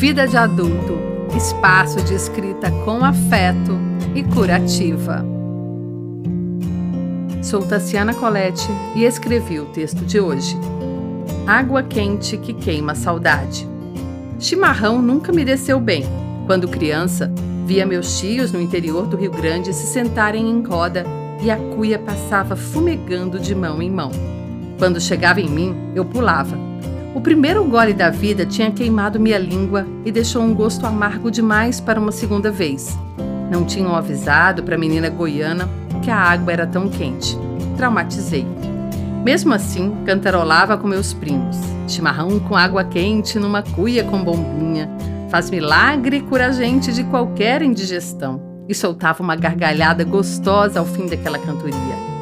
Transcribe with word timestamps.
Vida 0.00 0.26
de 0.26 0.34
adulto, 0.34 0.98
espaço 1.36 2.00
de 2.02 2.14
escrita 2.14 2.70
com 2.86 3.04
afeto 3.04 3.78
e 4.14 4.22
curativa. 4.22 5.22
Sou 7.42 7.60
Tassiana 7.60 8.14
Colette 8.14 8.66
e 8.96 9.04
escrevi 9.04 9.60
o 9.60 9.66
texto 9.66 10.02
de 10.06 10.18
hoje. 10.18 10.56
Água 11.46 11.82
quente 11.82 12.38
que 12.38 12.54
queima 12.54 12.92
a 12.92 12.94
saudade. 12.94 13.68
Chimarrão 14.38 15.02
nunca 15.02 15.32
me 15.32 15.44
desceu 15.44 15.78
bem. 15.78 16.02
Quando 16.46 16.66
criança, 16.66 17.30
via 17.66 17.84
meus 17.84 18.18
tios 18.18 18.52
no 18.52 18.58
interior 18.58 19.06
do 19.06 19.18
Rio 19.18 19.30
Grande 19.30 19.74
se 19.74 19.86
sentarem 19.86 20.48
em 20.48 20.62
roda 20.62 21.04
e 21.42 21.50
a 21.50 21.58
cuia 21.76 21.98
passava 21.98 22.56
fumegando 22.56 23.38
de 23.38 23.54
mão 23.54 23.82
em 23.82 23.90
mão. 23.90 24.10
Quando 24.78 24.98
chegava 24.98 25.42
em 25.42 25.50
mim, 25.50 25.76
eu 25.94 26.06
pulava. 26.06 26.69
O 27.12 27.20
primeiro 27.20 27.64
gole 27.64 27.92
da 27.92 28.08
vida 28.08 28.46
tinha 28.46 28.70
queimado 28.70 29.18
minha 29.18 29.38
língua 29.38 29.84
e 30.04 30.12
deixou 30.12 30.42
um 30.42 30.54
gosto 30.54 30.86
amargo 30.86 31.28
demais 31.28 31.80
para 31.80 31.98
uma 31.98 32.12
segunda 32.12 32.52
vez. 32.52 32.96
Não 33.50 33.64
tinham 33.64 33.96
avisado 33.96 34.62
para 34.62 34.76
a 34.76 34.78
menina 34.78 35.10
goiana 35.10 35.68
que 36.02 36.10
a 36.10 36.16
água 36.16 36.52
era 36.52 36.66
tão 36.68 36.88
quente. 36.88 37.36
Traumatizei. 37.76 38.46
Mesmo 39.24 39.52
assim, 39.52 39.92
cantarolava 40.06 40.78
com 40.78 40.86
meus 40.86 41.12
primos. 41.12 41.56
Chimarrão 41.88 42.38
com 42.38 42.54
água 42.54 42.84
quente 42.84 43.40
numa 43.40 43.62
cuia 43.62 44.04
com 44.04 44.22
bombinha. 44.22 44.88
Faz 45.28 45.50
milagre 45.50 46.18
e 46.18 46.22
cura 46.22 46.46
a 46.46 46.52
gente 46.52 46.92
de 46.92 47.02
qualquer 47.02 47.60
indigestão. 47.60 48.40
E 48.68 48.74
soltava 48.74 49.20
uma 49.20 49.34
gargalhada 49.34 50.04
gostosa 50.04 50.78
ao 50.78 50.86
fim 50.86 51.06
daquela 51.06 51.38
cantoria. 51.40 52.19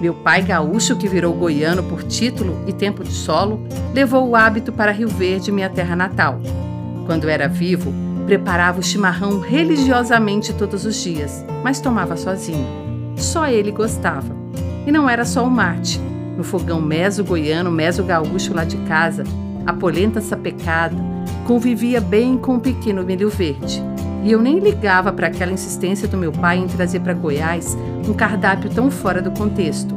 Meu 0.00 0.14
pai 0.14 0.40
gaúcho, 0.40 0.96
que 0.96 1.06
virou 1.06 1.34
goiano 1.34 1.82
por 1.82 2.02
título 2.02 2.64
e 2.66 2.72
tempo 2.72 3.04
de 3.04 3.12
solo, 3.12 3.60
levou 3.92 4.26
o 4.26 4.34
hábito 4.34 4.72
para 4.72 4.92
Rio 4.92 5.08
Verde, 5.08 5.52
minha 5.52 5.68
terra 5.68 5.94
natal. 5.94 6.40
Quando 7.04 7.28
era 7.28 7.46
vivo, 7.46 7.92
preparava 8.24 8.80
o 8.80 8.82
chimarrão 8.82 9.40
religiosamente 9.40 10.54
todos 10.54 10.86
os 10.86 10.96
dias, 10.96 11.44
mas 11.62 11.80
tomava 11.80 12.16
sozinho. 12.16 12.66
Só 13.14 13.46
ele 13.46 13.70
gostava. 13.70 14.34
E 14.86 14.90
não 14.90 15.08
era 15.08 15.26
só 15.26 15.44
o 15.44 15.50
mate. 15.50 16.00
No 16.34 16.42
fogão 16.42 16.80
meso-goiano, 16.80 17.70
meso-gaúcho 17.70 18.54
lá 18.54 18.64
de 18.64 18.78
casa, 18.78 19.24
a 19.66 19.72
polenta 19.74 20.22
sapecada 20.22 20.96
convivia 21.46 22.00
bem 22.00 22.38
com 22.38 22.54
o 22.54 22.60
pequeno 22.60 23.02
milho 23.02 23.28
verde. 23.28 23.82
E 24.22 24.32
eu 24.32 24.42
nem 24.42 24.58
ligava 24.58 25.12
para 25.12 25.28
aquela 25.28 25.52
insistência 25.52 26.06
do 26.06 26.16
meu 26.16 26.30
pai 26.30 26.58
em 26.58 26.66
trazer 26.66 27.00
para 27.00 27.14
Goiás 27.14 27.76
um 28.06 28.12
cardápio 28.12 28.70
tão 28.70 28.90
fora 28.90 29.22
do 29.22 29.30
contexto. 29.30 29.94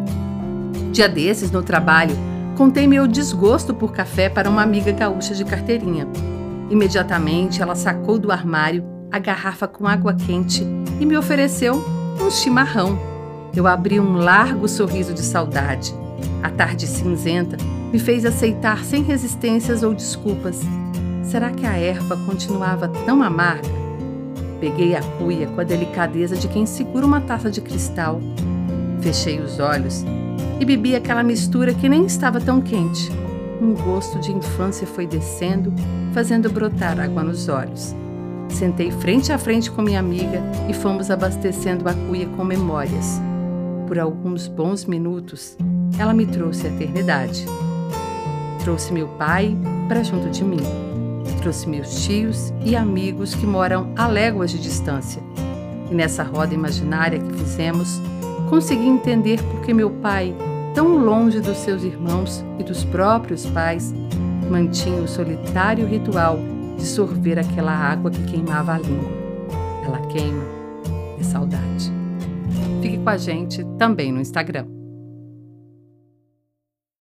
Dia 0.92 1.10
desses, 1.10 1.52
no 1.52 1.62
trabalho, 1.62 2.16
contei 2.56 2.88
meu 2.88 3.08
desgosto 3.08 3.74
por 3.74 3.92
café 3.92 4.30
para 4.30 4.50
uma 4.50 4.62
amiga 4.62 4.92
gaúcha 4.92 5.34
de 5.34 5.44
carteirinha. 5.44 6.08
Imediatamente, 6.70 7.62
ela 7.62 7.76
sacou 7.76 8.18
do 8.18 8.32
armário 8.32 8.84
a 9.12 9.20
garrafa 9.20 9.68
com 9.68 9.88
água 9.88 10.14
quente 10.14 10.66
e 11.00 11.06
me 11.06 11.18
ofereceu 11.18 11.84
um 12.22 12.32
chimarrão. 12.32 12.98
Eu 13.56 13.68
abri 13.68 14.00
um 14.00 14.14
largo 14.14 14.68
sorriso 14.68 15.14
de 15.14 15.22
saudade. 15.22 15.94
A 16.42 16.50
tarde 16.50 16.88
cinzenta 16.88 17.58
me 17.92 18.00
fez 18.00 18.26
aceitar 18.26 18.84
sem 18.84 19.04
resistências 19.04 19.84
ou 19.84 19.94
desculpas. 19.94 20.62
Será 21.24 21.52
que 21.52 21.66
a 21.66 21.78
erva 21.78 22.18
continuava 22.26 22.88
tão 22.88 23.22
amarga? 23.22 23.83
Peguei 24.64 24.96
a 24.96 25.02
cuia 25.18 25.46
com 25.48 25.60
a 25.60 25.64
delicadeza 25.66 26.38
de 26.38 26.48
quem 26.48 26.66
segura 26.66 27.06
uma 27.06 27.20
taça 27.20 27.52
de 27.52 27.60
cristal. 27.60 28.22
Fechei 29.02 29.42
os 29.42 29.60
olhos 29.60 30.06
e 30.58 30.64
bebi 30.64 30.96
aquela 30.96 31.22
mistura 31.22 31.74
que 31.74 31.90
nem 31.90 32.06
estava 32.06 32.40
tão 32.40 32.62
quente. 32.62 33.12
Um 33.62 33.74
gosto 33.74 34.22
de 34.22 34.32
infância 34.32 34.88
foi 34.88 35.06
descendo, 35.06 35.74
fazendo 36.14 36.50
brotar 36.50 36.98
água 36.98 37.26
nos 37.26 37.50
olhos. 37.50 37.94
Sentei 38.48 38.90
frente 38.90 39.34
a 39.34 39.38
frente 39.38 39.70
com 39.70 39.82
minha 39.82 40.00
amiga 40.00 40.42
e 40.70 40.74
fomos 40.74 41.12
abastecendo 41.12 41.90
a 41.90 41.94
cuia 41.94 42.30
com 42.30 42.46
memórias. 42.46 43.20
Por 43.86 44.00
alguns 44.00 44.48
bons 44.48 44.86
minutos, 44.86 45.58
ela 46.00 46.14
me 46.14 46.26
trouxe 46.26 46.68
a 46.68 46.70
eternidade. 46.70 47.46
Trouxe 48.64 48.94
meu 48.94 49.10
pai 49.10 49.58
para 49.90 50.04
junto 50.04 50.30
de 50.30 50.42
mim 50.42 50.93
trouxe 51.44 51.68
meus 51.68 52.06
tios 52.06 52.54
e 52.64 52.74
amigos 52.74 53.36
que 53.36 53.46
moram 53.46 53.92
a 53.98 54.08
léguas 54.08 54.50
de 54.50 54.60
distância. 54.60 55.22
E 55.92 55.94
nessa 55.94 56.24
roda 56.24 56.54
imaginária 56.54 57.20
que 57.20 57.34
fizemos, 57.34 58.02
consegui 58.50 58.88
entender 58.88 59.44
por 59.44 59.60
que 59.62 59.74
meu 59.74 59.90
pai, 59.90 60.34
tão 60.74 60.98
longe 60.98 61.42
dos 61.42 61.58
seus 61.58 61.84
irmãos 61.84 62.44
e 62.58 62.64
dos 62.64 62.86
próprios 62.86 63.46
pais, 63.48 63.94
mantinha 64.50 65.02
o 65.02 65.08
solitário 65.08 65.86
ritual 65.86 66.40
de 66.78 66.86
sorver 66.86 67.38
aquela 67.38 67.74
água 67.74 68.10
que 68.10 68.24
queimava 68.24 68.76
a 68.76 68.78
língua. 68.78 69.12
Ela 69.86 70.00
queima 70.08 70.44
é 71.20 71.24
saudade. 71.24 71.92
Fique 72.82 72.98
com 72.98 73.10
a 73.10 73.18
gente 73.18 73.66
também 73.78 74.14
no 74.14 74.22
Instagram. 74.22 74.83